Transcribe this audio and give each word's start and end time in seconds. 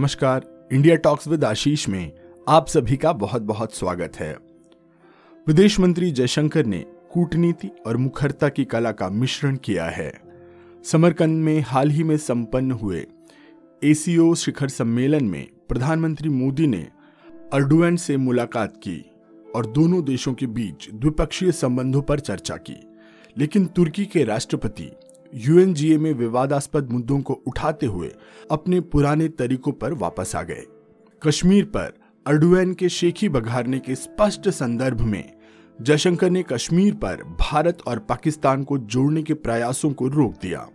नमस्कार 0.00 0.68
India 0.72 0.96
talks 0.96 1.28
with 1.28 1.44
आशीष 1.44 1.88
में 1.88 2.12
आप 2.48 2.68
सभी 2.68 2.96
का 2.96 3.12
बहुत 3.12 3.42
बहुत 3.42 3.74
स्वागत 3.74 4.16
है। 4.16 4.38
विदेश 5.48 5.80
मंत्री 5.80 6.10
जयशंकर 6.10 6.66
ने 6.66 6.78
कूटनीति 7.12 7.70
और 7.86 7.96
मुखरता 7.96 8.48
की 8.48 8.64
कला 8.64 8.92
का 8.92 9.08
मिश्रण 9.08 9.56
किया 9.56 9.84
है। 9.84 10.20
समरकंद 10.84 11.44
में 11.44 11.60
हाल 11.60 11.90
ही 11.90 12.02
में 12.02 12.16
संपन्न 12.16 12.72
हुए 12.72 13.06
एसीओ 13.84 14.34
शिखर 14.34 14.68
सम्मेलन 14.68 15.24
में 15.24 15.48
प्रधानमंत्री 15.68 16.28
मोदी 16.28 16.66
ने 16.66 16.88
अर्डुएन 17.52 17.96
से 17.96 18.16
मुलाकात 18.16 18.76
की 18.76 19.10
और 19.56 19.66
दोनों 19.66 20.04
देशों 20.04 20.34
के 20.34 20.46
बीच 20.46 20.90
द्विपक्षीय 20.94 21.52
संबंधों 21.52 22.02
पर 22.02 22.20
चर्चा 22.20 22.56
की। 22.56 22.76
लेकिन 23.38 23.66
तुर्की 23.66 24.04
के 24.04 24.24
राष्ट्रपति 24.24 24.90
यूएनजीए 25.34 25.98
में 25.98 26.12
विवादास्पद 26.12 26.90
मुद्दों 26.90 27.20
को 27.20 27.34
उठाते 27.46 27.86
हुए 27.86 28.12
अपने 28.50 28.80
पुराने 28.80 29.28
तरीकों 29.28 29.72
पर 29.72 29.92
वापस 29.92 30.36
आ 30.36 30.42
गए। 30.42 30.64
कश्मीर 31.26 31.64
पर 31.64 31.92
अर्डुएन 32.26 32.74
के 32.74 32.88
शेखी 32.88 33.28
बघारने 33.28 33.78
के 33.78 33.94
स्पष्ट 33.94 34.48
संदर्भ 34.48 35.00
में 35.00 35.32
जयशंकर 35.82 36.30
ने 36.30 36.42
कश्मीर 36.42 36.94
पर 36.94 37.22
भारत 37.40 37.78
और 37.86 37.98
पाकिस्तान 37.98 38.64
को 38.64 38.78
जोड़ने 38.78 39.22
के 39.22 39.34
प्रयासों 39.34 39.92
को 39.92 40.08
रोक 40.08 40.32
दिया। 40.42 40.68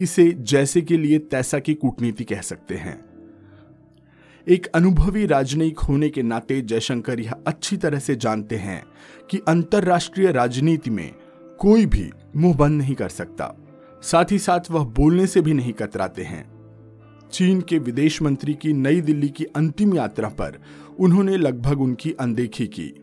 इसे 0.00 0.30
जैसे 0.30 0.80
के 0.80 0.96
लिए 0.96 1.18
तैसा 1.18 1.58
की 1.58 1.74
कूटनीति 1.74 2.24
कह 2.24 2.40
सकते 2.40 2.74
हैं। 2.74 3.04
एक 4.48 4.66
अनुभवी 4.66 5.26
राजनयिक 5.26 5.78
होने 5.78 6.08
के 6.08 6.22
नाते 6.22 6.60
जयशंकर 6.60 7.20
यह 7.20 7.34
अच्छी 7.46 7.76
तरह 7.76 7.98
से 7.98 8.16
जानते 8.16 8.56
हैं 8.56 8.84
कि 9.30 9.40
अंतरराष्ट्रीय 9.48 10.32
राजनीति 10.32 10.90
में 10.90 11.14
कोई 11.58 11.86
भी 11.86 12.10
मुँह 12.36 12.56
बंद 12.56 12.78
नहीं 12.78 12.94
कर 12.94 13.08
सकता। 13.08 13.56
साथ 14.02 14.24
ही 14.30 14.38
साथ 14.38 14.60
वह 14.70 14.84
बोलने 14.84 15.26
से 15.26 15.40
भी 15.40 15.54
नहीं 15.54 15.72
कतराते 15.72 16.22
हैं। 16.22 16.50
चीन 17.32 17.60
के 17.60 17.78
विदेश 17.78 18.22
मंत्री 18.22 18.54
की 18.54 18.72
नई 18.72 19.00
दिल्ली 19.00 19.28
की 19.28 19.44
अंतिम 19.44 19.94
यात्रा 19.94 20.28
पर 20.28 20.58
उन्होंने 20.98 21.36
लगभग 21.36 21.80
उनकी 21.80 22.12
अनदेखी 22.12 22.66
की। 22.66 22.94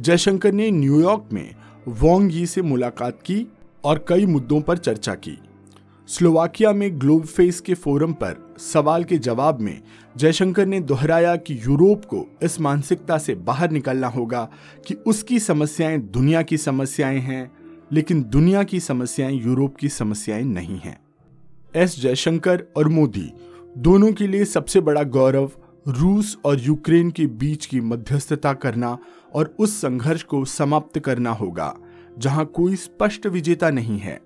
जयशंकर 0.00 0.52
ने 0.52 0.70
न्यूयॉर्क 0.70 1.28
में 1.32 1.54
वोंग 1.88 2.34
यी 2.34 2.46
से 2.46 2.62
मुलाकात 2.62 3.22
की 3.22 3.46
और 3.84 4.04
कई 4.08 4.26
मुद्दों 4.26 4.60
पर 4.60 4.78
चर्चा 4.78 5.14
की। 5.14 5.38
स्लोवाकिया 6.08 6.72
में 6.72 7.00
ग्लोब 7.00 7.24
फेस 7.24 7.60
के 7.60 7.74
फोरम 7.74 8.12
पर 8.12 8.54
सवाल 8.58 9.04
के 9.04 9.18
जवाब 9.18 9.60
में 9.60 9.80
जयशंकर 10.16 10.66
ने 10.66 10.80
दोहराया 10.80 11.36
कि 11.36 11.54
यूरोप 11.54 12.04
को 12.04 12.36
इस 12.42 12.60
मानसिकता 12.60 13.18
से 13.18 13.34
बाहर 13.34 13.70
निकलना 13.70 14.06
होगा 14.06 14.48
कि 14.86 14.94
उसकी 14.94 15.38
समस्याएँ 15.38 15.98
दुनिया 15.98 16.42
की 16.42 16.56
समस्याएँ 16.56 17.18
हैं। 17.18 17.63
लेकिन 17.92 18.22
दुनिया 18.22 18.62
की 18.62 18.80
समस्याएँ, 18.80 19.40
यूरोप 19.40 19.76
की 19.76 19.88
समस्याएँ 19.88 20.42
नहीं 20.42 20.78
हैं। 20.78 21.00
एस. 21.74 22.00
जयशंकर 22.00 22.64
और 22.76 22.88
मोदी 22.88 23.32
दोनों 23.78 24.12
के 24.12 24.26
लिए 24.26 24.44
सबसे 24.44 24.80
बड़ा 24.80 25.02
गौरव 25.02 25.50
रूस 25.88 26.38
और 26.44 26.60
यूक्रेन 26.60 27.10
के 27.10 27.26
बीच 27.26 27.66
की 27.66 27.80
मध्यस्थता 27.80 28.52
करना 28.52 28.98
और 29.34 29.56
उस 29.58 29.80
संघर्ष 29.80 30.22
को 30.22 30.44
समाप्त 30.44 30.98
करना 30.98 31.30
होगा, 31.30 31.76
जहाँ 32.18 32.44
कोई 32.44 32.76
स्पष्ट 32.76 33.26
विजेता 33.26 33.70
नहीं 33.70 33.98
है। 33.98 34.20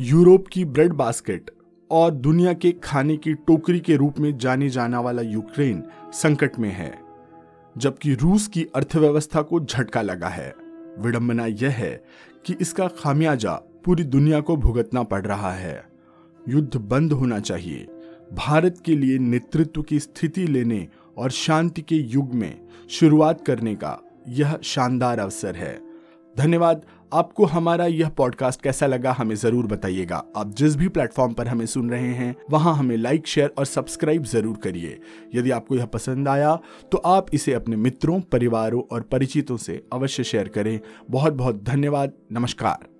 यूरोप 0.00 0.46
की 0.46 0.64
ब्रेड 0.64 0.92
बास्केट 0.92 1.50
और 1.90 2.10
दुनिया 2.10 2.52
के 2.52 2.72
खाने 2.72 3.16
की 3.16 3.34
टोकरी 3.34 3.80
के 3.80 3.96
रूप 3.96 4.18
में 4.18 4.38
जाने 4.38 4.68
जाना 4.68 5.00
वाला 5.00 5.22
यूक्रेन 5.22 5.82
संकट 6.12 6.58
में 6.58 6.70
है, 6.70 6.98
जबकि 7.78 8.14
रूस 8.14 8.46
की 8.46 8.66
अर्थव्यवस्था 8.74 9.42
को 9.42 9.60
झटका 9.60 10.02
लगा 10.02 10.28
है। 10.28 10.65
विडंबना 10.98 11.46
यह 11.46 11.70
है 11.70 12.04
कि 12.46 12.54
इसका 12.60 12.88
खामियाजा 12.88 13.52
पूरी 13.84 14.04
दुनिया 14.04 14.40
को 14.40 14.56
भुगतना 14.56 15.02
पड़ 15.02 15.26
रहा 15.26 15.52
है। 15.52 15.84
युद्ध 16.48 16.76
बंद 16.76 17.12
होना 17.12 17.40
चाहिए। 17.40 17.86
भारत 18.32 18.82
के 18.84 18.96
लिए 18.96 19.18
नेतृत्व 19.18 19.82
की 19.82 19.98
स्थिति 19.98 20.46
लेने 20.46 20.88
और 21.16 21.30
शांति 21.30 21.82
के 21.82 21.94
युग 21.94 22.34
में 22.34 22.66
शुरुआत 22.90 23.46
करने 23.46 23.74
का 23.74 23.98
यह 24.28 24.58
शानदार 24.62 25.18
अवसर 25.18 25.56
है। 25.56 25.85
धन्यवाद। 26.38 26.82
आपको 27.12 27.44
हमारा 27.44 27.84
यह 27.86 28.08
पॉडकास्ट 28.08 28.62
कैसा 28.62 28.86
लगा 28.86 29.12
हमें 29.12 29.34
ज़रूर 29.34 29.66
बताइएगा। 29.66 30.22
आप 30.36 30.54
जिस 30.54 30.74
भी 30.76 30.88
प्लेटफॉर्म 30.88 31.32
पर 31.32 31.48
हमें 31.48 31.64
सुन 31.66 31.90
रहे 31.90 32.12
हैं, 32.14 32.34
वहाँ 32.50 32.74
हमें 32.76 32.96
लाइक 32.96 33.26
शेयर 33.26 33.52
और 33.58 33.64
सब्सक्राइब 33.66 34.24
ज़रूर 34.24 34.56
करिए। 34.56 34.98
यदि 35.34 35.50
आपको 35.50 35.76
यह 35.76 35.86
पसंद 35.86 36.28
आया 36.28 36.54
तो 36.92 36.98
आप 36.98 37.34
इसे 37.34 37.52
अपने 37.52 37.76
मित्रों, 37.76 38.20
परिवारों 38.22 38.82
और 38.92 39.02
परिचितों 39.02 39.56
से 39.56 39.82
अवश्य 39.92 40.24
शेयर 40.24 40.48
करें। 40.48 40.78
बहुत 41.10 41.32
बहुत 41.32 41.62
धन्यवाद। 41.64 42.12
नमस्कार। 42.32 42.95